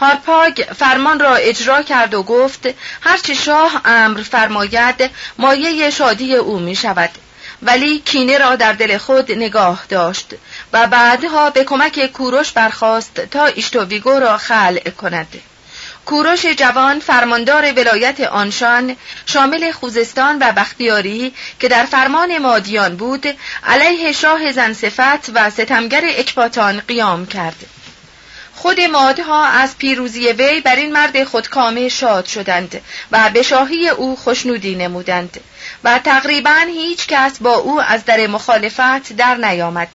[0.00, 2.68] هارپاگ فرمان را اجرا کرد و گفت
[3.00, 7.10] هرچی شاه امر فرماید مایه شادی او می شود.
[7.62, 10.26] ولی کینه را در دل خود نگاه داشت
[10.72, 15.40] و بعدها به کمک کوروش برخاست تا ایشتوویگو را خلع کند.
[16.06, 23.26] کوروش جوان فرماندار ولایت آنشان شامل خوزستان و بختیاری که در فرمان مادیان بود
[23.64, 27.79] علیه شاه زنصفت و ستمگر اکباتان قیام کرد.
[28.60, 32.80] خود مادها از پیروزی وی بر این مرد خودکامه شاد شدند
[33.12, 35.40] و به شاهی او خوشنودی نمودند
[35.84, 39.88] و تقریبا هیچ کس با او از در مخالفت در نیامد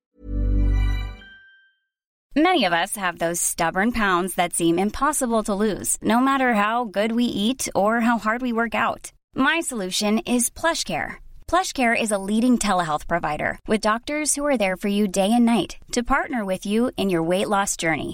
[2.36, 6.76] Many of us have those stubborn pounds that seem impossible to lose, no matter how
[6.98, 9.04] good we eat or how hard we work out.
[9.48, 11.10] My solution is PlushCare.
[11.52, 15.46] PlushCare is a leading telehealth provider with doctors who are there for you day and
[15.56, 18.14] night to partner with you in your weight loss journey.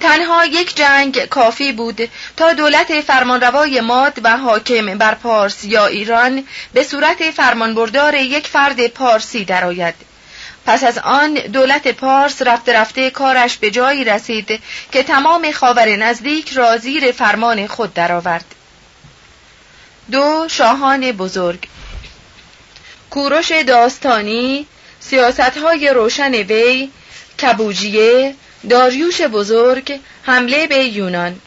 [0.00, 6.44] تنها یک جنگ کافی بود تا دولت فرمانروای ماد و حاکم بر پارس یا ایران
[6.72, 9.94] به صورت فرمانبردار یک فرد پارسی درآید.
[10.66, 14.60] پس از آن دولت پارس رفته رفته کارش به جایی رسید
[14.92, 18.44] که تمام خاور نزدیک را زیر فرمان خود درآورد.
[20.12, 21.68] دو شاهان بزرگ
[23.10, 24.66] کوروش داستانی
[25.00, 26.90] سیاستهای روشن وی
[27.42, 28.34] کبوجیه
[28.68, 31.40] داریوش بزرگ حمله به یونان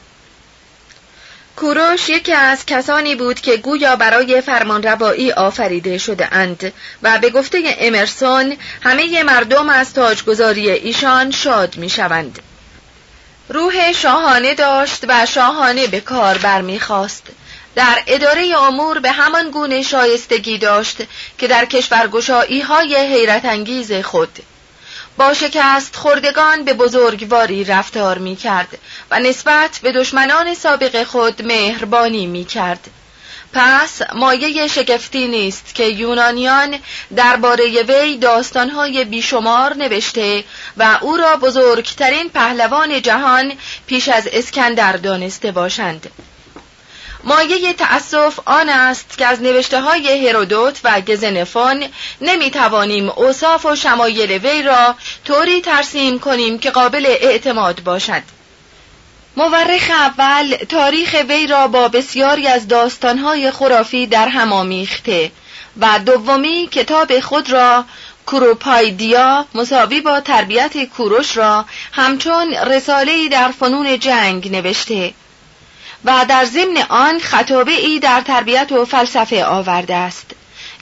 [1.55, 7.75] کوروش یکی از کسانی بود که گویا برای فرمانروایی آفریده شده اند و به گفته
[7.79, 12.39] امرسون همه مردم از تاجگذاری ایشان شاد می شوند.
[13.49, 17.23] روح شاهانه داشت و شاهانه به کار برمیخواست.
[17.75, 20.97] در اداره امور به همان گونه شایستگی داشت
[21.37, 24.39] که در کشورگشایی های حیرت انگیز خود
[25.17, 28.77] با شکست خوردگان به بزرگواری رفتار می کرد
[29.11, 32.89] و نسبت به دشمنان سابق خود مهربانی می کرد.
[33.53, 36.75] پس مایه شگفتی نیست که یونانیان
[37.15, 40.43] درباره وی داستانهای بیشمار نوشته
[40.77, 43.53] و او را بزرگترین پهلوان جهان
[43.87, 46.09] پیش از اسکندر دانسته باشند.
[47.23, 51.83] مایه تأسف آن است که از نوشته های هرودوت و گزنفون
[52.21, 58.23] نمی توانیم اوصاف و شمایل وی را طوری ترسیم کنیم که قابل اعتماد باشد.
[59.37, 65.31] مورخ اول تاریخ وی را با بسیاری از داستانهای خرافی در هم آمیخته
[65.81, 67.85] و دومی کتاب خود را
[68.25, 75.13] کوروپایدیا مساوی با تربیت کوروش را همچون رساله در فنون جنگ نوشته.
[76.05, 80.25] و در ضمن آن خطابه در تربیت و فلسفه آورده است.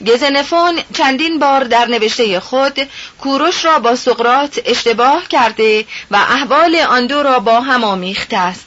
[0.06, 2.88] گزنفون چندین بار در نوشته خود
[3.20, 8.66] کوروش را با سقرات اشتباه کرده و احوال آن دو را با هم آمیخته است.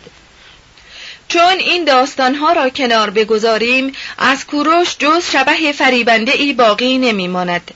[1.27, 7.71] چون این داستانها را کنار بگذاریم از کوروش جز شبه فریبنده ای باقی نمیماند.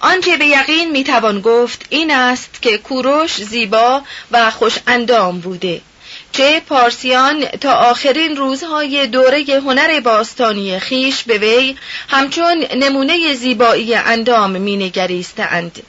[0.00, 5.80] آنچه به یقین می‌توان گفت این است که کوروش زیبا و خوش اندام بوده.
[6.32, 11.76] چه پارسیان تا آخرین روزهای دوره هنر باستانی خیش به وی
[12.08, 15.82] همچون نمونه زیبایی اندام مینگریستند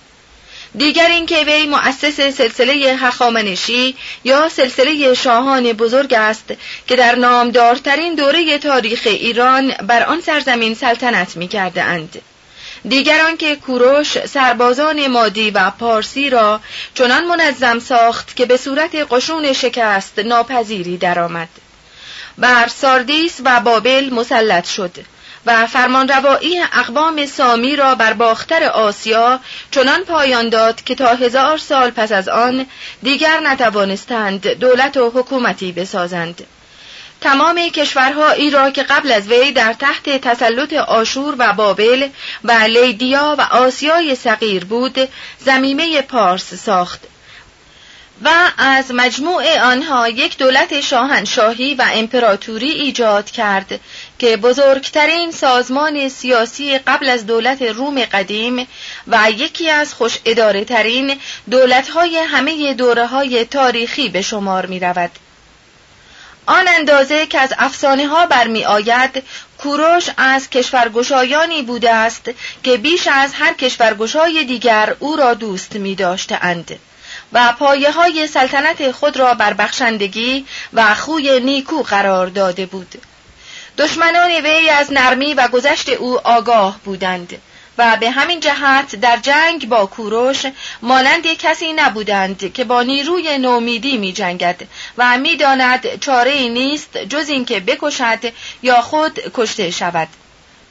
[0.77, 6.53] دیگر اینکه وی مؤسس سلسله هخامنشی یا سلسله شاهان بزرگ است
[6.87, 12.21] که در نامدارترین دوره تاریخ ایران بر آن سرزمین سلطنت می کرده اند.
[12.87, 16.59] دیگران که کوروش سربازان مادی و پارسی را
[16.93, 21.49] چنان منظم ساخت که به صورت قشون شکست ناپذیری درآمد.
[22.37, 24.91] بر ساردیس و بابل مسلط شد
[25.45, 29.39] و فرمانروایی اقوام سامی را بر باختر آسیا
[29.71, 32.65] چنان پایان داد که تا هزار سال پس از آن
[33.03, 36.47] دیگر نتوانستند دولت و حکومتی بسازند
[37.23, 42.07] تمام کشورهایی را که قبل از وی در تحت تسلط آشور و بابل
[42.43, 45.09] و لیدیا و آسیای صغیر بود
[45.39, 47.01] زمیمه پارس ساخت
[48.23, 53.79] و از مجموع آنها یک دولت شاهنشاهی و امپراتوری ایجاد کرد
[54.19, 58.67] که بزرگترین سازمان سیاسی قبل از دولت روم قدیم
[59.07, 61.19] و یکی از خوش اداره ترین
[61.51, 65.11] دولتهای همه دوره های تاریخی به شمار می رود.
[66.45, 69.23] آن اندازه که از افسانه ها برمی آید
[69.57, 72.29] کوروش از کشورگشایانی بوده است
[72.63, 75.97] که بیش از هر کشورگشای دیگر او را دوست می
[76.41, 76.79] اند
[77.33, 83.01] و پایه های سلطنت خود را بر بخشندگی و خوی نیکو قرار داده بود.
[83.77, 87.41] دشمنان وی از نرمی و گذشت او آگاه بودند.
[87.77, 90.45] و به همین جهت در جنگ با کوروش
[90.81, 94.61] مانند کسی نبودند که با نیروی نومیدی می جنگد
[94.97, 98.33] و می داند چاره نیست جز اینکه بکشد
[98.63, 100.07] یا خود کشته شود.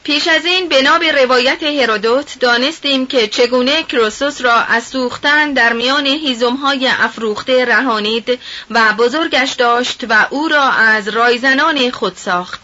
[0.05, 5.73] پیش از این بنا به روایت هرودوت دانستیم که چگونه کروسوس را از سوختن در
[5.73, 8.39] میان هیزمهای افروخته رهانید
[8.71, 12.61] و بزرگش داشت و او را از رایزنان خود ساخت.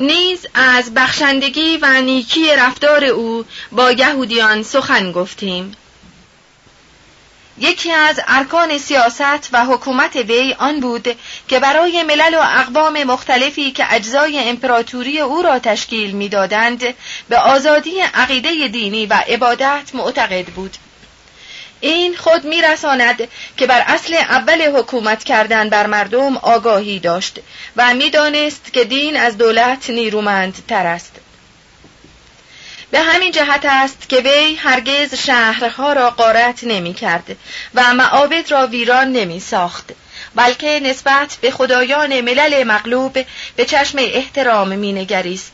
[0.00, 5.72] نیز از بخشندگی و نیکی رفتار او با یهودیان سخن گفتیم.
[7.60, 11.16] یکی از ارکان سیاست و حکومت وی آن بود
[11.48, 16.94] که برای ملل و اقوام مختلفی که اجزای امپراتوری او را تشکیل می‌دادند
[17.28, 20.76] به آزادی عقیده دینی و عبادت معتقد بود.
[21.80, 27.38] این خود میرساند که بر اصل اول حکومت کردن بر مردم آگاهی داشت
[27.76, 31.12] و می‌دانست که دین از دولت نیرومند تر است.
[32.90, 37.36] به همین جهت است که وی هرگز شهرها را قارت نمی کرد
[37.74, 39.90] و معابد را ویران نمی ساخت
[40.34, 43.18] بلکه نسبت به خدایان ملل مغلوب
[43.56, 45.52] به چشم احترام می نگریست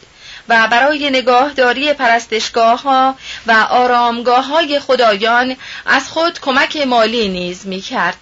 [0.48, 5.56] و برای نگاهداری پرستشگاه ها و آرامگاه های خدایان
[5.86, 8.18] از خود کمک مالی نیز می کرد.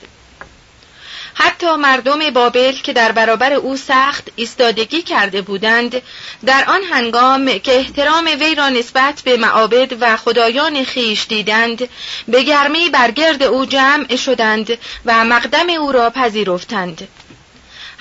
[1.35, 6.02] حتی مردم بابل که در برابر او سخت ایستادگی کرده بودند
[6.47, 11.88] در آن هنگام که احترام وی را نسبت به معابد و خدایان خیش دیدند
[12.29, 17.09] به گرمی برگرد او جمع شدند و مقدم او را پذیرفتند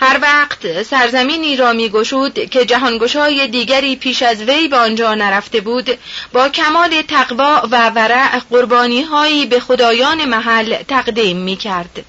[0.04, 5.98] هر وقت سرزمینی را میگشود که جهانگشای دیگری پیش از وی به آنجا نرفته بود
[6.34, 12.06] با کمال تقوا و ورع قربانی هایی به خدایان محل تقدیم می کرد.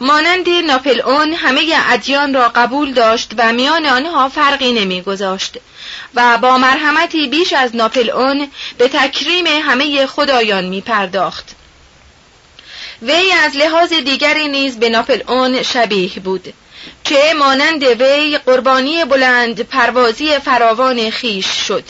[0.00, 5.58] مانند ناپل اون همه ادیان را قبول داشت و میان آنها فرقی نمیگذاشت
[6.14, 11.56] و با مرحمتی بیش از ناپل اون به تکریم همه خدایان می پرداخت.
[13.02, 16.54] وی از لحاظ دیگری نیز به ناپل اون شبیه بود
[17.04, 21.84] چه مانند وی قربانی بلند پروازی فراوان خیش شد.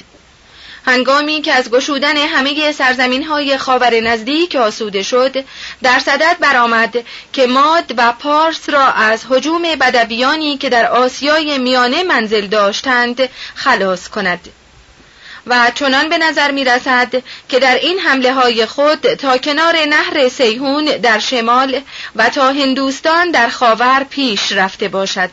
[0.87, 5.45] هنگامی که از گشودن همه سرزمین های خاور نزدیک آسوده شد
[5.83, 12.03] در صدد برآمد که ماد و پارس را از حجوم بدویانی که در آسیای میانه
[12.03, 14.49] منزل داشتند خلاص کند.
[15.47, 20.29] و چنان به نظر می رسد که در این حمله های خود تا کنار نهر
[20.29, 21.81] سیهون در شمال
[22.17, 25.31] و تا هندوستان در خاور پیش رفته باشد.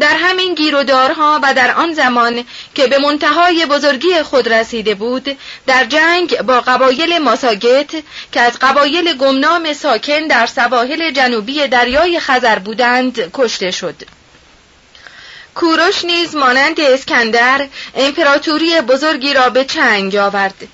[0.00, 5.84] در همین گیرودارها و در آن زمان که به منتهای بزرگی خود رسیده بود در
[5.84, 7.90] جنگ با قبایل ماساگت
[8.32, 14.17] که از قبایل گمنام ساکن در سواحل جنوبی دریای خزر بودند کشته شد.
[15.58, 20.68] کوروش نیز مانند اسکندر امپراتوری بزرگی را به چنگ آورد.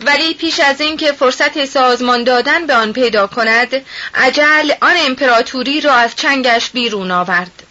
[0.00, 5.94] ولی پیش از اینکه فرصت سازمان دادن به آن پیدا کند عجل آن امپراتوری را
[5.94, 7.62] از چنگش بیرون آورد.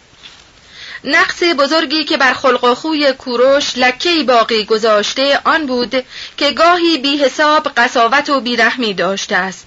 [1.04, 6.04] نقص بزرگی که بر خلق و خوی کوروش لکهی باقی گذاشته آن بود
[6.36, 9.66] که گاهی بی حساب قصاوت و بیرحمی داشته است.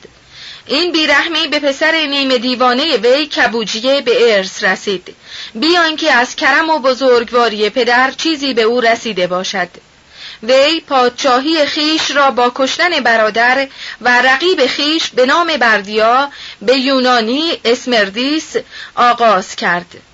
[0.70, 5.16] این بیرحمی به پسر نیمه دیوانه وی کبوجیه به ارث رسید.
[5.56, 9.68] بیان که از کرم و بزرگواری پدر چیزی به او رسیده باشد.
[10.44, 13.68] وی پادشاهی خیش را با کشتن برادر
[14.02, 16.30] و رقیب خیش به نام بردیا
[16.62, 18.56] به یونانی اسمردیس
[18.96, 20.09] آغاز کرد.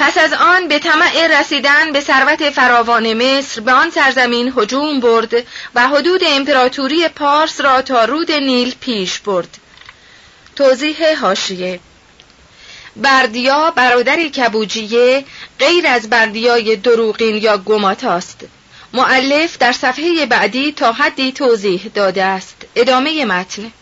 [0.00, 5.34] پس از آن به طمع رسیدن به ثروت فراوان مصر به آن سرزمین هجوم برد
[5.74, 9.58] و حدود امپراتوری پارس را تا رود نیل پیش برد.
[10.56, 11.80] توضیح هاشیه
[12.96, 15.24] بردیا برادری کبوجیه
[15.58, 18.44] غیر از بردیای دروغین یا گماتاست.
[18.92, 22.56] معلف در صفحه بعدی تا حدی توضیح داده است.
[22.76, 23.72] ادامه متن.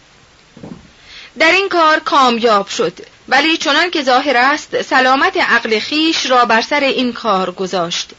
[1.38, 3.17] در این کار کامیاب شد.
[3.28, 8.10] ولی چنان که ظاهر است سلامت عقل خیش را بر سر این کار گذاشت.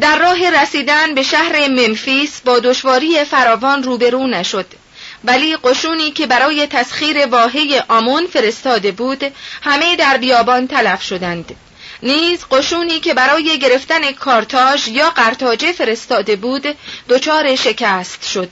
[0.00, 4.66] در راه رسیدن به شهر منفیس با دشواری فراوان روبرو نشد.
[5.24, 9.24] ولی قشونی که برای تسخیر واهه آمون فرستاده بود
[9.62, 11.56] همه در بیابان تلف شدند.
[12.02, 16.66] نیز قشونی که برای گرفتن کارتاژ یا قرتاجه فرستاده بود
[17.08, 18.48] دچار شکست شد.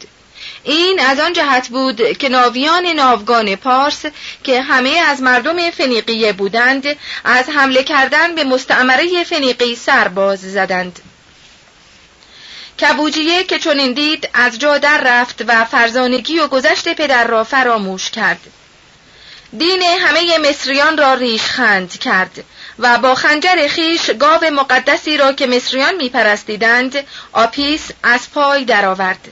[0.69, 4.03] این از آن جهت بود که ناویان ناوگان پارس
[4.45, 6.85] که همه از مردم فنیقیه بودند
[7.25, 11.01] از حمله کردن به مستعمره فنیقی سرباز زدند
[12.81, 18.11] کبوجیه که چنین دید از جا در رفت و فرزانگی و گذشت پدر را فراموش
[18.11, 18.41] کرد
[19.59, 22.45] دین همه مصریان را ریشخند کرد
[22.79, 29.29] و با خنجر خیش گاو مقدسی را که مصریان میپرستیدند آپیس از پای درآورد.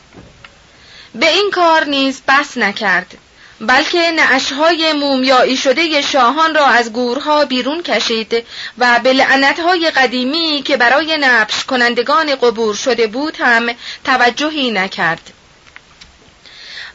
[1.20, 3.18] به این کار نیز بس نکرد
[3.60, 8.46] بلکه نعشهای مومیایی شده شاهان را از گورها بیرون کشید
[8.78, 13.66] و به لعنتهای قدیمی که برای نبش کنندگان قبور شده بود هم
[14.04, 15.32] توجهی نکرد.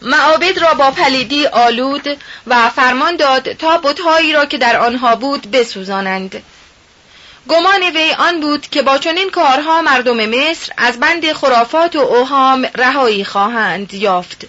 [0.01, 5.51] معابد را با پلیدی آلود و فرمان داد تا بتهایی را که در آنها بود
[5.51, 6.43] بسوزانند.
[7.49, 12.65] گمان وی آن بود که با چنین کارها مردم مصر از بند خرافات و اوهام
[12.75, 14.45] رهایی خواهند یافت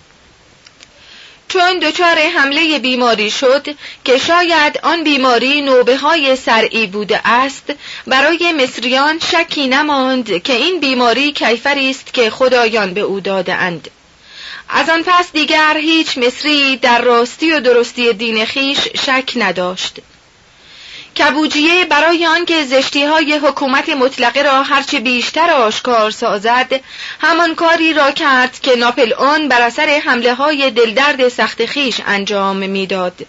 [1.48, 3.66] چون دچار حمله بیماری شد
[4.04, 7.72] که شاید آن بیماری نوبه های سرعی بوده است
[8.06, 13.90] برای مصریان شکی نماند که این بیماری کیفری است که خدایان به او داده اند.
[14.68, 19.98] از آن پس دیگر هیچ مصری در راستی و درستی دین خیش شک نداشت
[21.18, 26.80] کبوجیه برای آنکه زشتی های حکومت مطلقه را هرچه بیشتر آشکار سازد
[27.20, 32.56] همان کاری را کرد که ناپل اون بر اثر حمله های دلدرد سخت خیش انجام
[32.56, 33.26] می‌داد.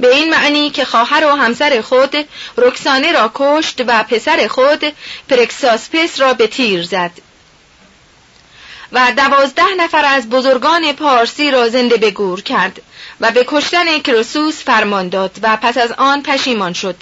[0.00, 2.16] به این معنی که خواهر و همسر خود
[2.56, 4.92] رکسانه را کشت و پسر خود
[5.28, 7.10] پرکساسپس را به تیر زد
[8.92, 12.82] و دوازده نفر از بزرگان پارسی را زنده به گور کرد
[13.20, 16.96] و به کشتن کرسوس فرمان داد و پس از آن پشیمان شد.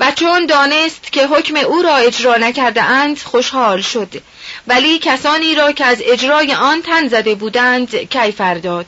[0.00, 4.22] و چون دانست که حکم او را اجرا نکرده اند خوشحال شد.
[4.66, 8.86] ولی کسانی را که از اجرای آن تن زده بودند کیفر داد.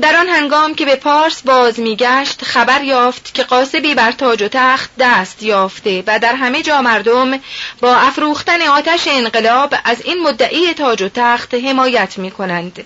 [0.00, 4.48] در آن هنگام که به پارس باز میگشت خبر یافت که قاسبی بر تاج و
[4.48, 7.40] تخت دست یافته و در همه جا مردم
[7.80, 12.84] با افروختن آتش انقلاب از این مدعی تاج و تخت حمایت می کنند.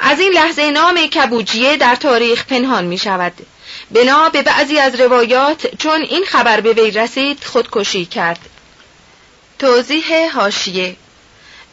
[0.00, 3.32] از این لحظه نام کبوجیه در تاریخ پنهان می شود.
[3.90, 8.38] بنا به بعضی از روایات چون این خبر به وی رسید خودکشی کرد.
[9.58, 10.96] توضیح هاشیه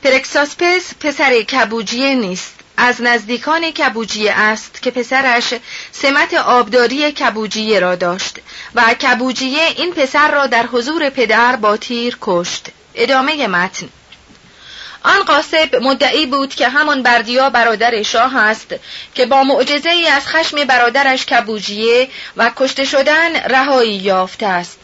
[0.04, 2.56] پرکساسپس پسر کبوجیه نیست.
[2.78, 5.54] از نزدیکان کبوجیه است که پسرش
[5.92, 8.40] سمت آبداری کبوجیه را داشت
[8.76, 12.68] و کبوجیه این پسر را در حضور پدر با تیر کشت.
[12.96, 13.90] ادامه متن.
[15.06, 18.76] آن قاسب مدعی بود که همان بردیا برادر شاه است
[19.16, 24.80] که با معجزه ای از خشم برادرش کبوجیه و کشته شدن رهایی یافته است.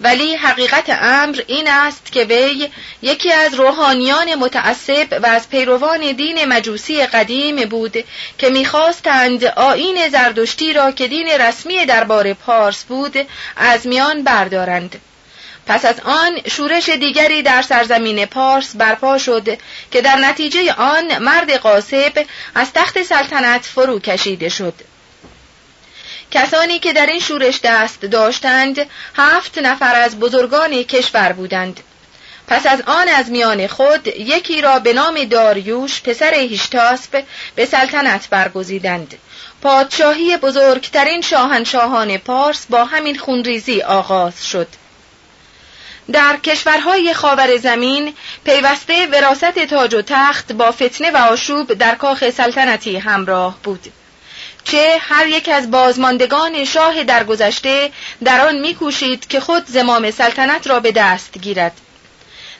[0.00, 2.68] ولی حقیقت امر این است که وی
[3.02, 8.04] یکی از روحانیان متعصب و از پیروان دین مجوسی قدیم بود
[8.38, 13.16] که می‌خواستند آین زردشتی را که دین رسمی دربار پارس بود
[13.56, 15.00] از میان بردارند.
[15.66, 19.58] پس از آن شورش دیگری در سرزمین پارس برپا شد
[19.90, 24.74] که در نتیجه آن مرد قاسب از تخت سلطنت فرو کشیده شد.
[26.30, 31.80] کسانی که در این شورش دست داشتند هفت نفر از بزرگان کشور بودند.
[32.48, 38.28] پس از آن از میان خود یکی را به نام داریوش پسر هیشتاسپ به سلطنت
[38.30, 39.18] برگزیدند.
[39.62, 44.68] پادشاهی بزرگترین شاهنشاهان پارس با همین خونریزی آغاز شد.
[46.12, 52.30] در کشورهای خاور زمین پیوسته وراست تاج و تخت با فتنه و آشوب در کاخ
[52.30, 53.92] سلطنتی همراه بود.
[54.64, 57.90] چه هر یک از بازماندگان شاه درگذشته
[58.24, 61.72] در آن میکوشید که خود زمام سلطنت را به دست گیرد.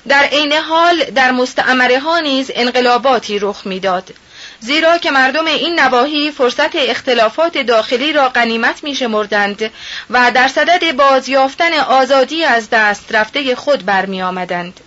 [0.09, 4.15] در عین حال در مستعمره ها نیز انقلاباتی رخ می‌داد.
[4.61, 9.71] زیرا که مردم این نواحی فرصت اختلافات داخلی را غنیمت میشمردند
[10.11, 14.81] و در صدد بازیافتن آزادی از دست رفته خود برمی آمدند.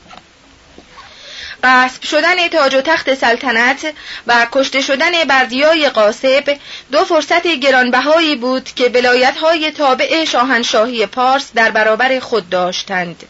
[1.64, 3.94] قصب شدن تاج و تخت سلطنت
[4.28, 6.58] و کشته شدن بردیای قاسب
[6.92, 8.92] دو فرصت گرانبهایی بود که
[9.42, 13.24] های تابع شاهنشاهی پارس در برابر خود داشتند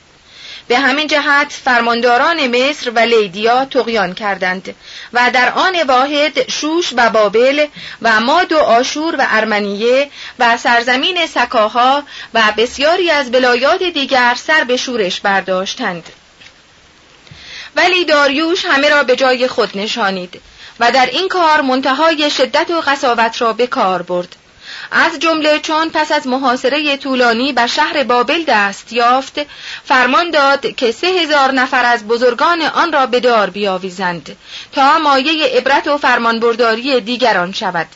[0.70, 4.76] به همین جهت فرمانداران مصر و لیدیا تقیان کردند
[5.14, 7.66] و در آن واحد شوش و بابل
[8.02, 10.10] و ماد و آشور و ارمنیه
[10.40, 16.10] و سرزمین سکاها و بسیاری از ولایات دیگر سر به شورش برداشتند.
[17.76, 20.42] ولی داریوش همه را به جای خود نشانید
[20.80, 24.36] و در این کار منتهای شدت و قصاوت را به کار برد.
[24.92, 29.40] از جمله چون پس از محاصره طولانی بر شهر بابل دست یافت
[29.84, 34.38] فرمان داد که سه هزار نفر از بزرگان آن را به دار بیاویزند
[34.72, 37.88] تا مایه عبرت و فرمانبرداری دیگران شود.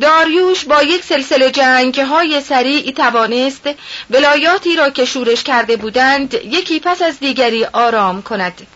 [0.00, 3.68] داریوش با یک سلسله جنگ های سریع توانست
[4.10, 8.66] ولایاتی را که شورش کرده بودند یکی پس از دیگری آرام کند.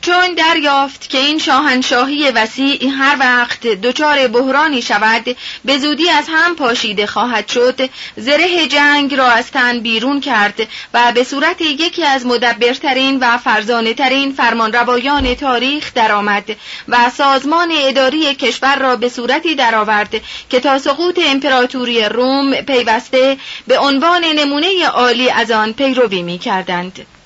[0.00, 6.54] چون دریافت که این شاهنشاهی وسیع هر وقت دچار بحرانی شود به زودی از هم
[6.54, 12.26] پاشیده خواهد شد زره جنگ را از تن بیرون کرد و به صورت یکی از
[12.26, 16.56] مدبرترین و فرزانه ترین فرمانروایان تاریخ درآمد
[16.88, 20.14] و سازمان اداری کشور را به صورتی درآورد
[20.50, 27.17] که تا سقوط امپراتوری روم پیوسته به عنوان نمونه عالی از آن پیروی می کردند.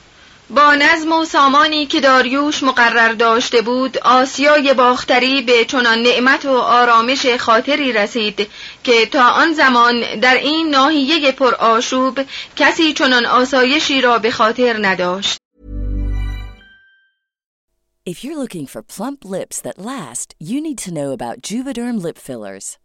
[0.57, 6.57] با نظم و سامانی که داریوش مقرر داشته بود آسیای باختری به چنان نعمت و
[6.57, 8.49] آرامش خاطری رسید
[8.85, 12.21] که تا آن زمان در این ناحیه پر آشوب
[12.57, 15.39] کسی چنان آسایشی را به خاطر نداشت
[18.05, 22.19] If you're looking for plump lips that last, you need to know about Juvederm lip
[22.19, 22.82] fillers.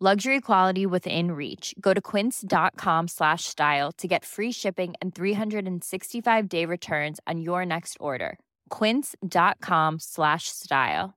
[0.00, 6.48] luxury quality within reach go to quince.com slash style to get free shipping and 365
[6.48, 11.14] day returns on your next order quince.com slash style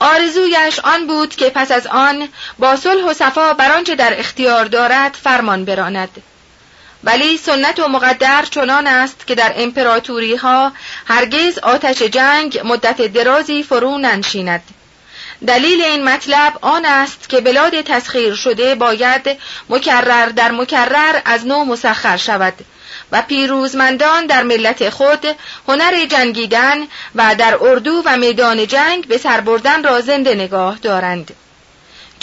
[0.00, 4.64] آرزویش آن بود که پس از آن با صلح و صفا بر آنچه در اختیار
[4.64, 6.22] دارد فرمان براند
[7.05, 10.71] ولی سنت و مقدر چنان است که در امپراتوری ها
[11.05, 14.63] هرگز آتش جنگ مدت درازی فرو ننشیند.
[15.47, 19.37] دلیل این مطلب آن است که بلاد تسخیر شده باید
[19.69, 22.53] مکرر در مکرر از نو مسخر شود
[23.11, 25.25] و پیروزمندان در ملت خود
[25.67, 26.77] هنر جنگیدن
[27.15, 31.33] و در اردو و میدان جنگ به سر بردن را زنده نگاه دارند.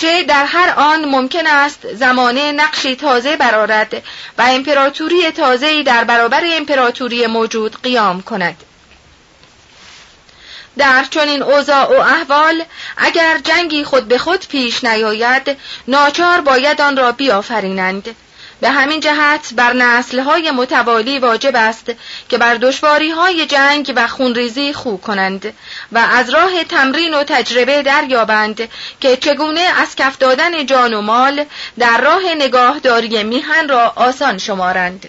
[0.02, 4.02] چه در هر آن ممکن است زمانه نقشی تازه برارد
[4.38, 8.56] و امپراتوری تازه‌ای در برابر امپراتوری موجود قیام کند.
[10.78, 12.64] در چنین اوضاع و احوال
[12.96, 15.56] اگر جنگی خود به خود پیش نیاید
[15.88, 18.16] ناچار باید آن را بیافرینند.
[18.62, 21.92] به همین جهت بر نسلهای متوالی واجب است
[22.28, 22.58] که بر
[23.16, 25.54] های جنگ و خونریزی خو کنند
[25.92, 28.68] و از راه تمرین و تجربه دریابند
[29.00, 31.44] که چگونه از کف دادن جان و مال
[31.78, 35.08] در راه نگاهداری میهن را آسان شمارند.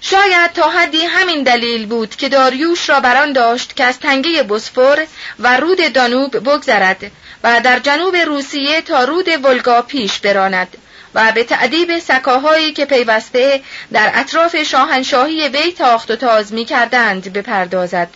[0.00, 5.06] شاید تا حدی همین دلیل بود که داریوش را بران داشت که از تنگه بسفور
[5.38, 7.10] و رود دانوب بگذرد
[7.44, 10.76] و در جنوب روسیه تا رود ولگا پیش براند
[11.14, 13.60] و به تعدیب سکاهایی که پیوسته
[13.92, 18.08] در اطراف شاهنشاهی وی تاخت و تاز می کردند بپردازد.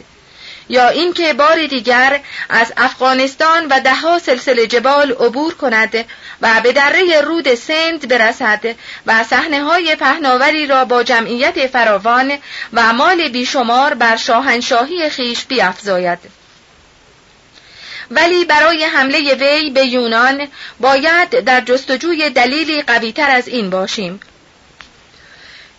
[0.69, 5.95] یا اینکه بار دیگر از افغانستان و دهها سلسله جبال عبور کند
[6.43, 8.61] و به دره رود سند برسد
[9.07, 12.33] و صحنه های پهناوری را با جمعیت فراوان
[12.73, 16.38] و مال بیشمار بر شاهنشاهی خیش بیافزاید.
[18.11, 20.49] ولی برای حمله وی به یونان
[20.81, 24.21] باید در جستجوی دلیلی قویتر از این باشیم.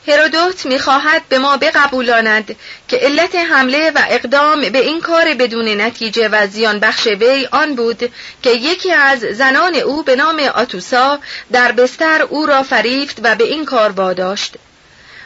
[0.07, 2.55] هرودوت می‌خواهد به ما بقبولاند
[2.87, 7.75] که علت حمله و اقدام به این کار بدون نتیجه و زیان بخش وی آن
[7.75, 8.11] بود
[8.43, 11.19] که یکی از زنان او به نام آتوسا
[11.51, 14.55] در بستر او را فریفت و به این کار واداشت.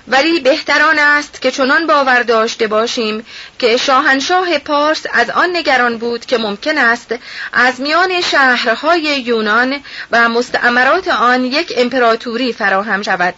[0.08, 3.26] ولی بهتران است که چنان باور داشته باشیم
[3.60, 7.16] که شاهنشاه پارس از آن نگران بود که ممکن است
[7.54, 13.34] از میان شهرهای یونان و مستعمرات آن یک امپراتوری فراهم شود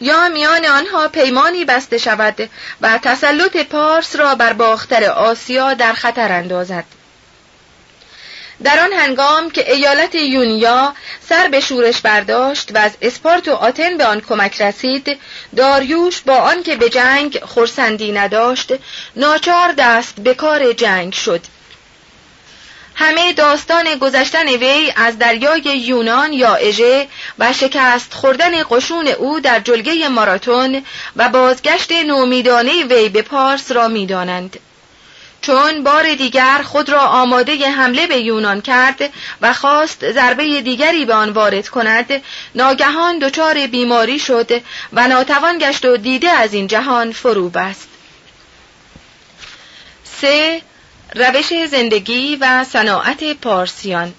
[0.00, 2.50] یا میان آنها پیمانی بسته شود
[2.80, 6.84] و تسلط پارس را بر باختر آسیا در خطر اندازد.
[8.64, 10.94] در آن هنگام که ایالت یونیا
[11.28, 15.18] سر به شورش برداشت و از اسپارت و آتن به آن کمک رسید
[15.56, 18.72] داریوش با آنکه به جنگ خورسندی نداشت
[19.16, 21.40] ناچار دست به کار جنگ شد.
[22.94, 29.60] همه داستان گذشتن وی از دریای یونان یا اژه و شکست خوردن قشون او در
[29.60, 30.82] جلگه ماراتون
[31.16, 34.58] و بازگشت نومیدانه وی به پارس را می‌دانند.
[35.46, 41.14] چون بار دیگر خود را آماده حمله به یونان کرد و خواست ضربه دیگری به
[41.14, 42.22] آن وارد کند
[42.54, 44.50] ناگهان دچار بیماری شد
[44.92, 47.88] و ناتوان گشت و دیده از این جهان فرو بست.
[50.20, 50.62] سه
[51.14, 54.14] روش زندگی و صناعت پارسیان.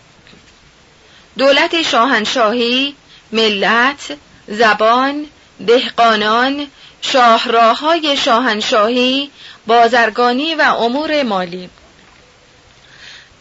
[1.37, 2.95] دولت شاهنشاهی
[3.31, 5.25] ملت زبان
[5.67, 6.67] دهقانان
[7.11, 9.31] شاهراهای شاهنشاهی
[9.67, 11.69] بازرگانی و امور مالی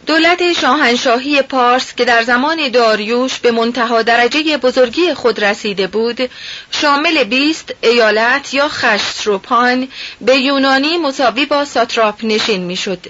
[0.05, 6.29] دولت شاهنشاهی پارس که در زمان داریوش به منتها درجه بزرگی خود رسیده بود
[6.71, 9.87] شامل بیست ایالت یا خشتروپان
[10.21, 13.05] به یونانی مساوی با ساتراپ نشین می‌شد.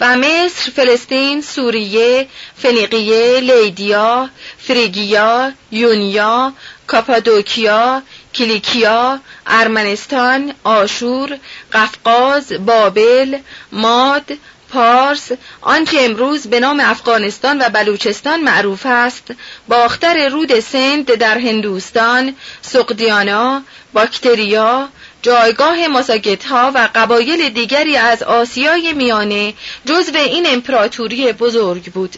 [0.00, 2.26] و مصر، فلسطین، سوریه،
[2.56, 6.52] فنیقیه، لیدیا، فریگیا، یونیا،
[6.86, 8.02] کاپادوکیا،
[8.34, 11.38] کلیکیا، ارمنستان، آشور،
[11.72, 13.38] قفقاز، بابل،
[13.72, 14.32] ماد،
[14.72, 19.34] پارس آنچه امروز به نام افغانستان و بلوچستان معروف است
[19.68, 24.88] باختر رود سند در هندوستان سقدیانا باکتریا
[25.22, 29.54] جایگاه ماساگت ها و قبایل دیگری از آسیای میانه
[29.84, 32.16] جزو این امپراتوری بزرگ بود.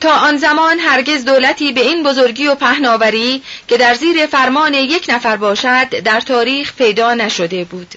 [0.00, 5.06] تا آن زمان هرگز دولتی به این بزرگی و پهناوری که در زیر فرمان یک
[5.08, 7.94] نفر باشد در تاریخ پیدا نشده بود.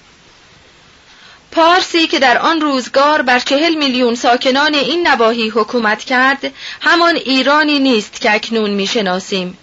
[1.51, 7.79] پارسی که در آن روزگار بر چهل میلیون ساکنان این نواحی حکومت کرد همان ایرانی
[7.79, 9.57] نیست که اکنون می‌شناسیم.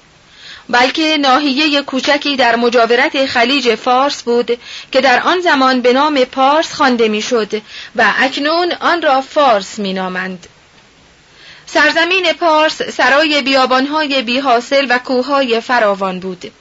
[0.69, 4.59] بلکه ناحیه کوچکی در مجاورت خلیج فارس بود
[4.93, 7.63] که در آن زمان به نام پارس خوانده می‌شد
[7.97, 10.47] و اکنون آن را فارس مینامند.
[11.77, 16.53] سرزمین پارس سرای بیابانهای بیحاصل و کوههای فراوان بود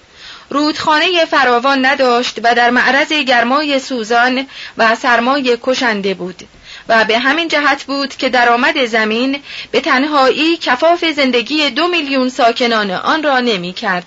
[0.49, 4.47] رودخانه فراوان نداشت و در معرض گرمای سوزان
[4.77, 6.47] و سرمای کشنده بود
[6.89, 12.91] و به همین جهت بود که درآمد زمین به تنهایی کفاف زندگی دو میلیون ساکنان
[12.91, 14.05] آن را نمی کرد.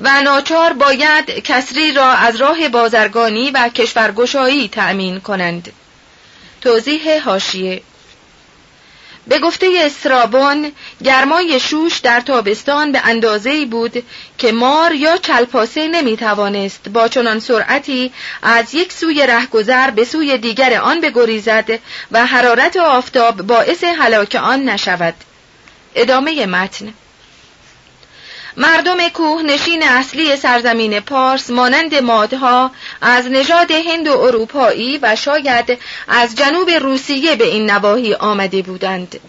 [0.00, 5.72] و ناچار باید کسری را از راه بازرگانی و کشورگشایی تأمین کنند.
[6.60, 7.82] توضیح هاشیه
[9.26, 10.72] به گفته استرابون
[11.04, 14.02] گرمای شوش در تابستان به اندازه بود
[14.38, 20.38] که مار یا چلپاسه نمی توانست با چنان سرعتی از یک سوی رهگذر به سوی
[20.38, 21.70] دیگر آن بگریزد
[22.12, 25.14] و حرارت آفتاب باعث هلاک آن نشود.
[25.94, 26.94] ادامه متن.
[28.56, 35.78] مردم کوه نشین اصلی سرزمین پارس مانند مادها از نژاد هند و اروپایی و شاید
[36.08, 39.20] از جنوب روسیه به این نواحی آمده بودند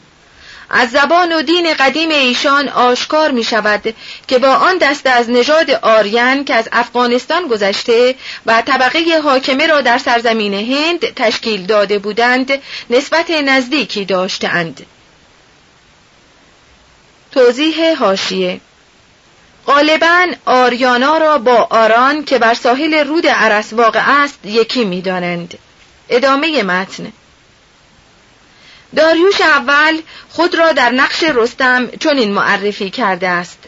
[0.70, 3.96] از زبان و دین قدیم ایشان آشکار می شود
[4.28, 9.82] که با آن دست از نژاد آریان که از افغانستان گذشته و طبقه حاکمه را
[9.82, 12.52] در سرزمین هند تشکیل داده بودند
[12.90, 14.86] نسبت نزدیکی داشتند.
[17.32, 18.62] توضیح هاشیه
[19.68, 25.58] غالبا آریانا را با آران که بر ساحل رود عرس واقع است یکی می‌دانند.
[26.10, 27.12] ادامه متن
[28.96, 33.60] داریوش اول خود را در نقش رستم چنین معرفی کرده است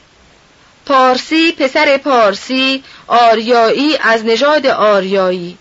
[0.86, 5.58] پارسی پسر پارسی آریایی از نژاد آریایی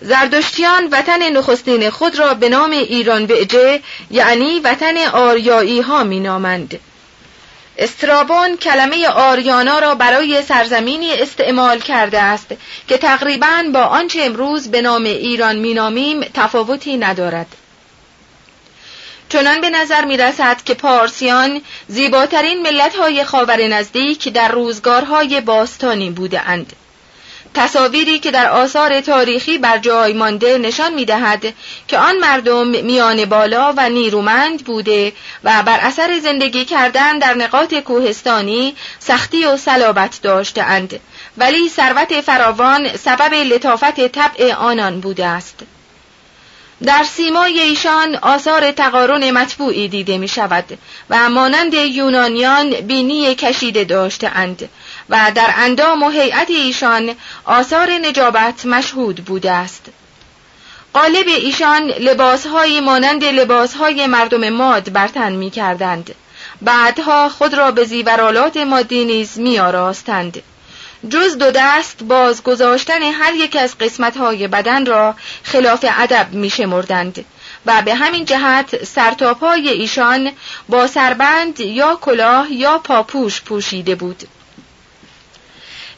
[0.00, 6.80] زردشتیان وطن نخستین خود را به نام ایران وعجه یعنی وطن آریایی ها می نامند.
[7.78, 12.46] استرابون کلمه آریانا را برای سرزمینی استعمال کرده است
[12.88, 17.46] که تقریبا با آنچه امروز به نام ایران مینامیم تفاوتی ندارد
[19.28, 26.10] چنان به نظر می رسد که پارسیان زیباترین ملت های خاور نزدیک در روزگارهای باستانی
[26.10, 26.72] بوده اند.
[27.56, 31.54] تصاویری که در آثار تاریخی بر جای مانده نشان می دهد
[31.88, 35.12] که آن مردم میان بالا و نیرومند بوده
[35.44, 41.00] و بر اثر زندگی کردن در نقاط کوهستانی سختی و صلابت داشته اند
[41.36, 45.62] ولی ثروت فراوان سبب لطافت طبع آنان بوده است.
[46.84, 50.78] در سیمای ایشان آثار تقارن مطبوعی دیده می شود
[51.10, 54.68] و مانند یونانیان بینی کشیده داشته اند
[55.10, 57.14] و در اندام و هیئت ایشان
[57.44, 59.86] آثار نجابت مشهود بوده است.
[60.94, 66.14] قالب ایشان لباسهایی مانند لباسهای مردم ماد برتن می کردند.
[66.62, 70.42] بعدها خود را به زیورالات مادی نیز می آراستند.
[71.10, 77.24] جز دو دست باز گذاشتن هر یک از قسمتهای بدن را خلاف ادب می شمردند
[77.66, 80.32] و به همین جهت سرتاپای ایشان
[80.68, 84.22] با سربند یا کلاه یا پاپوش پوشیده بود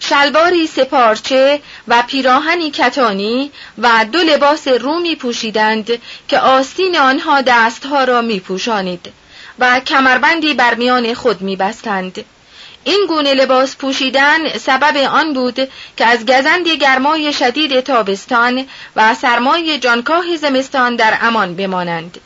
[0.00, 5.90] شلواری سپارچه و پیراهنی کتانی و دو لباس رومی پوشیدند
[6.28, 9.12] که آستین آنها دستها را می پوشانید
[9.58, 12.24] و کمربندی بر میان خود می بستند.
[12.84, 15.54] این گونه لباس پوشیدن سبب آن بود
[15.96, 22.20] که از گزند گرمای شدید تابستان و سرمای جانکاه زمستان در امان بمانند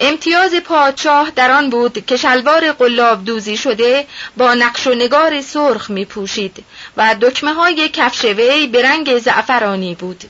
[0.00, 4.06] امتیاز پادشاه در آن بود که شلوار قلاب دوزی شده
[4.36, 6.64] با نقش و نگار سرخ می پوشید
[6.96, 10.24] و دکمه های کفش وی به رنگ زعفرانی بود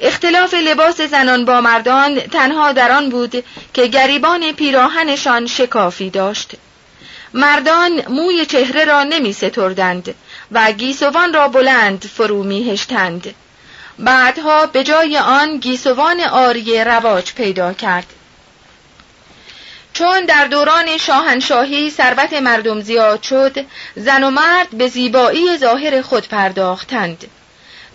[0.00, 6.52] اختلاف لباس زنان با مردان تنها در آن بود که گریبان پیراهنشان شکافی داشت
[7.34, 10.14] مردان موی چهره را نمی ستردند
[10.52, 13.34] و گیسوان را بلند فرو می هشتند.
[13.98, 18.06] بعدها به جای آن گیسوان آریه رواج پیدا کرد.
[19.92, 26.28] چون در دوران شاهنشاهی ثروت مردم زیاد شد زن و مرد به زیبایی ظاهر خود
[26.28, 27.24] پرداختند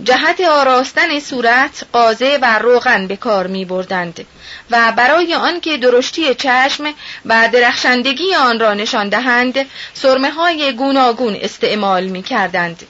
[0.04, 4.26] جهت آراستن صورت قازه و روغن به کار می بردند
[4.72, 6.94] و برای آنکه درشتی چشم
[7.26, 12.84] و درخشندگی آن را نشان دهند سرمه های گوناگون استعمال می کردند.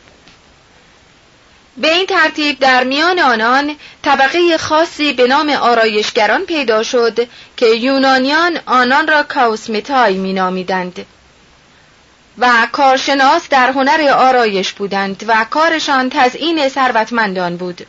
[1.78, 8.60] به این ترتیب در میان آنان طبقه خاصی به نام آرایشگران پیدا شد که یونانیان
[8.66, 11.06] آنان را کاوسمتای می نامیدند.
[12.38, 17.86] و کارشناس در هنر آرایش بودند و کارشان تزئین ثروتمندان بود.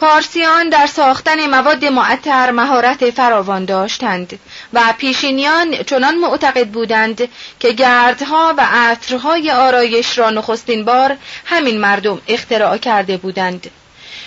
[0.00, 4.38] پارسیان در ساختن مواد معطر مهارت فراوان داشتند
[4.72, 7.28] و پیشینیان چنان معتقد بودند
[7.60, 13.70] که گردها و عطرهای آرایش را نخستین بار همین مردم اختراع کرده بودند.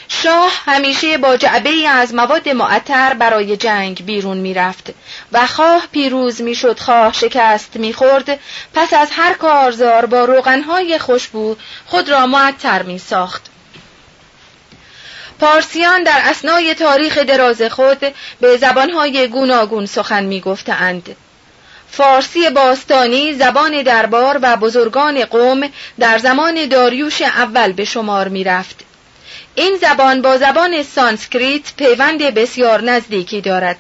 [0.08, 4.94] شاه همیشه با جعبه از مواد معطر برای جنگ بیرون می‌رفت
[5.32, 8.40] و خواه پیروز می‌شد خواه شکست می‌خورد
[8.74, 11.56] پس از هر کارزار با روغنهای خوشبو
[11.86, 13.49] خود را معطر می ساخت.
[15.40, 18.06] پارسیان در اسنای تاریخ دراز خود
[18.42, 21.16] به زبانهای گوناگون سخن می گفتند.
[21.92, 28.80] فارسی باستانی زبان دربار و بزرگان قوم در زمان داریوش اول به شمار می رفت.
[29.56, 33.78] این زبان با زبان سانسکریت پیوند بسیار نزدیکی دارد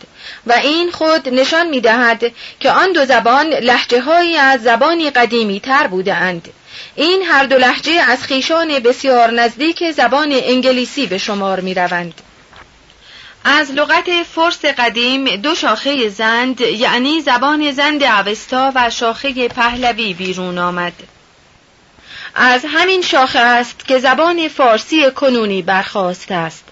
[0.47, 5.87] و این خود نشان می دهد که آن دو زبان لهجه از زبانی قدیمی تر
[5.87, 6.49] بوده اند.
[6.95, 12.21] این هر دو لهجه از خویشان بسیار نزدیک زبان انگلیسی به شمار می روند.
[13.43, 20.57] از لغت فرس قدیم دو شاخه زند یعنی زبان زند اوستا و شاخه پهلوی بیرون
[20.57, 20.93] آمد.
[22.35, 26.63] از همین شاخه است که زبان فارسی کنونی برخواست است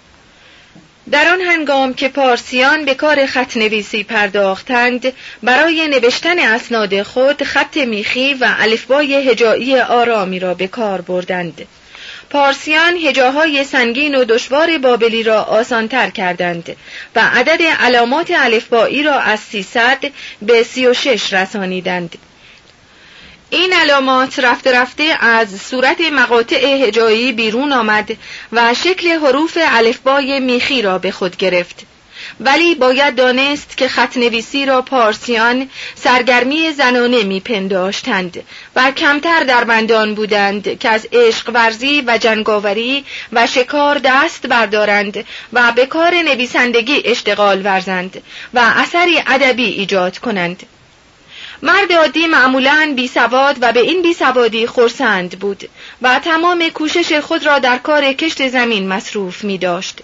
[1.12, 7.78] در آن هنگام که پارسیان به کار خط نویسی پرداختند برای نوشتن اسناد خود خط
[7.78, 11.68] میخی و الفبای هجایی آرامی را به کار بردند.
[12.30, 16.76] پارسیان هجاهای سنگین و دشوار بابلی را آسانتر کردند
[17.16, 19.98] و عدد علامات الفبایی را از 300
[20.42, 22.16] به 36 رسانیدند.
[23.50, 28.18] این علامات رفته رفته از صورت مقاطع هجایی بیرون آمد
[28.52, 31.86] و شکل حروف الفبای میخی را به خود گرفت.
[32.40, 38.44] ولی باید دانست که خط نویسی را پارسیان سرگرمی زنانه میپنداشتند
[38.76, 45.26] و کمتر در بندان بودند که از عشق ورزی و جنگاوری و شکار دست بردارند
[45.54, 48.22] و به کار نویسندگی اشتغال ورزند
[48.54, 50.64] و اثری ادبی ایجاد کنند.
[51.62, 55.70] مرد عادی معمولا بی سواد و به این بی سوادی خورسند بود
[56.02, 60.00] و تمام کوشش خود را در کار کشت زمین مصروف می داشت.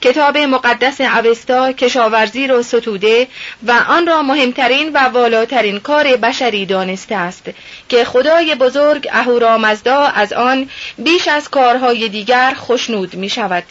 [0.00, 3.28] کتاب مقدس اوستا کشاورزی را ستوده
[3.62, 7.44] و آن را مهمترین و والاترین کار بشری دانسته است
[7.88, 13.64] که خدای بزرگ اهورامزدا از آن بیش از کارهای دیگر خشنود می شود.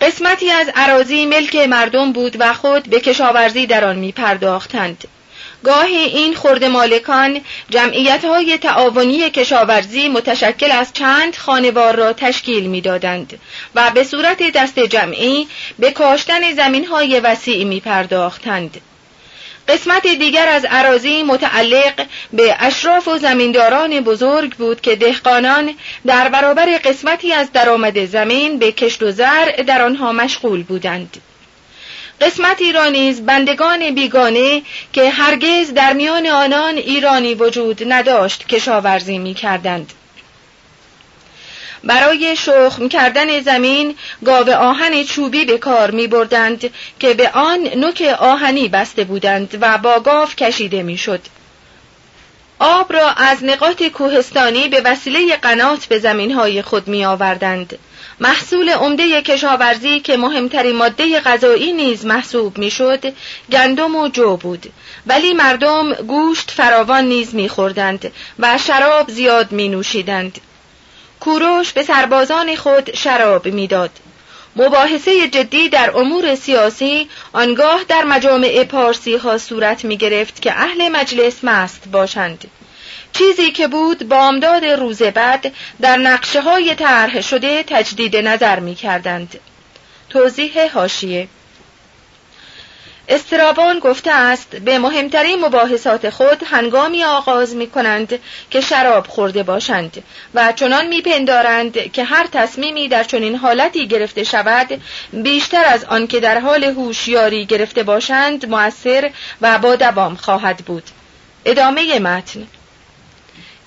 [0.00, 5.04] قسمتی از عراضی ملک مردم بود و خود به کشاورزی در آن می پرداختند.
[5.64, 13.40] گاهی این خورده مالکان جمعیت های تعاونی کشاورزی متشکل از چند خانوار را تشکیل می‌دادند
[13.74, 18.80] و به صورت دست جمعی به کاشتن زمین های وسیع می پرداختند.
[19.68, 25.74] قسمت دیگر از عراضی متعلق به اشراف و زمینداران بزرگ بود که دهقانان
[26.06, 31.16] در برابر قسمتی از درآمد زمین به کشت و زرع در آنها مشغول بودند.
[32.20, 39.34] قسمتی را نیز بندگان بیگانه که هرگز در میان آنان ایرانی وجود نداشت کشاورزی می
[39.34, 39.92] کردند.
[41.84, 48.02] برای شخم کردن زمین گاو آهن چوبی به کار می بردند که به آن نوک
[48.18, 51.20] آهنی بسته بودند و با گاو کشیده می شد.
[52.58, 57.78] آب را از نقاط کوهستانی به وسیله قنات به زمین های خود می آوردند.
[58.20, 63.12] محصول عمده کشاورزی که مهمترین ماده غذایی نیز محسوب می‌شد
[63.52, 64.72] گندم و جو بود.
[65.06, 70.40] ولی مردم گوشت فراوان نیز میخوردند و شراب زیاد می نوشیدند
[71.20, 73.90] کوروش به سربازان خود شراب می‌داد.
[74.56, 80.88] مباحثه جدی در امور سیاسی آنگاه در مجامع پارسی ها صورت می گرفت که اهل
[80.88, 82.50] مجلس مست باشند.
[83.12, 89.40] چیزی که بود بامداد روز بعد در نقشه های طرح شده تجدید نظر می کردند.
[90.08, 91.28] توضیح هاشیه
[93.10, 98.18] استرابان گفته است به مهمترین مباحثات خود هنگامی آغاز می کنند
[98.50, 100.02] که شراب خورده باشند
[100.34, 104.80] و چنان میپندارند که هر تصمیمی در چنین حالتی گرفته شود
[105.12, 110.84] بیشتر از آن که در حال هوشیاری گرفته باشند موثر و با دوام خواهد بود.
[111.44, 112.46] ادامه متن.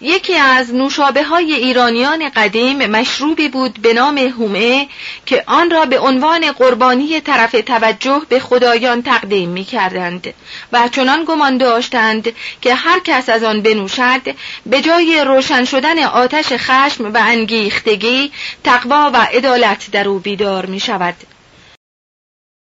[0.03, 4.87] یکی از نوشابه های ایرانیان قدیم مشروبی بود به نام هومه
[5.25, 10.33] که آن را به عنوان قربانی طرف توجه به خدایان تقدیم می کردند
[10.71, 14.35] و چنان گمان داشتند که هر کس از آن بنوشد
[14.65, 18.31] به جای روشن شدن آتش خشم و انگیختگی
[18.63, 21.15] تقوا و عدالت در او بیدار می شود